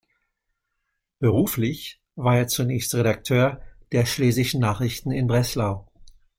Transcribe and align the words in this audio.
Beruflich 1.19 2.01
war 2.15 2.35
er 2.35 2.47
zunächst 2.47 2.95
Redakteur 2.95 3.61
der 3.91 4.07
Schlesischen 4.07 4.59
Nachrichten 4.59 5.11
in 5.11 5.27
Breslau. 5.27 5.87